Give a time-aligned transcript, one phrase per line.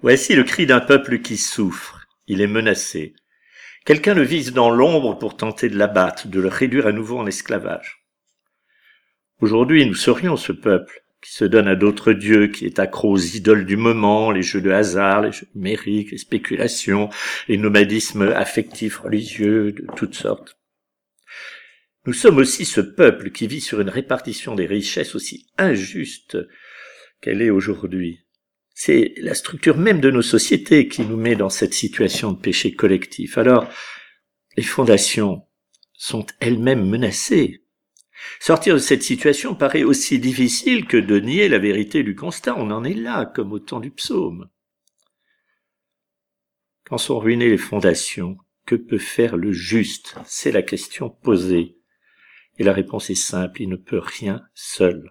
[0.00, 2.06] Voici le cri d'un peuple qui souffre.
[2.28, 3.14] Il est menacé.
[3.84, 7.26] Quelqu'un le vise dans l'ombre pour tenter de l'abattre, de le réduire à nouveau en
[7.26, 8.04] esclavage.
[9.40, 13.18] Aujourd'hui, nous serions ce peuple qui se donne à d'autres dieux, qui est accro aux
[13.18, 17.08] idoles du moment, les jeux de hasard, les jeux numériques, les spéculations,
[17.48, 20.60] les nomadismes affectifs, religieux, de toutes sortes.
[22.06, 26.38] Nous sommes aussi ce peuple qui vit sur une répartition des richesses aussi injuste
[27.20, 28.27] qu'elle est aujourd'hui.
[28.80, 32.76] C'est la structure même de nos sociétés qui nous met dans cette situation de péché
[32.76, 33.36] collectif.
[33.36, 33.68] Alors,
[34.56, 35.44] les fondations
[35.94, 37.64] sont elles-mêmes menacées.
[38.38, 42.54] Sortir de cette situation paraît aussi difficile que de nier la vérité du constat.
[42.56, 44.48] On en est là, comme au temps du psaume.
[46.84, 50.14] Quand sont ruinées les fondations, que peut faire le juste?
[50.24, 51.78] C'est la question posée.
[52.58, 55.10] Et la réponse est simple, il ne peut rien seul.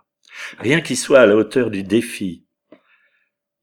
[0.57, 2.46] Rien qui soit à la hauteur du défi.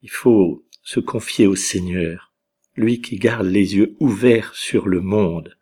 [0.05, 2.31] Il faut se confier au Seigneur,
[2.77, 5.57] lui qui garde les yeux ouverts sur le monde.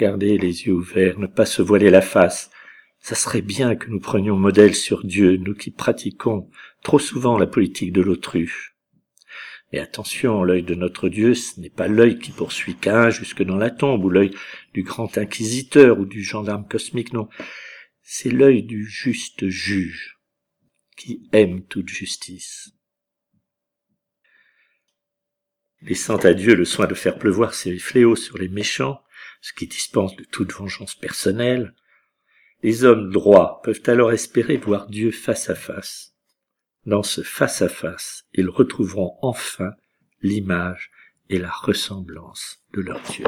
[0.00, 2.50] Garder les yeux ouverts, ne pas se voiler la face.
[2.98, 6.50] Ça serait bien que nous prenions modèle sur Dieu, nous qui pratiquons
[6.82, 8.74] trop souvent la politique de l'autruche.
[9.72, 13.56] Mais attention, l'œil de notre Dieu, ce n'est pas l'œil qui poursuit qu'un jusque dans
[13.56, 14.32] la tombe, ou l'œil
[14.74, 17.28] du grand inquisiteur ou du gendarme cosmique, non.
[18.02, 20.18] C'est l'œil du juste juge,
[20.96, 22.74] qui aime toute justice.
[25.90, 29.02] Laissant à Dieu le soin de faire pleuvoir ses fléaux sur les méchants,
[29.40, 31.74] ce qui dispense de toute vengeance personnelle,
[32.62, 36.14] les hommes droits peuvent alors espérer voir Dieu face à face.
[36.86, 39.72] Dans ce face à face, ils retrouveront enfin
[40.22, 40.92] l'image
[41.28, 43.26] et la ressemblance de leur Dieu.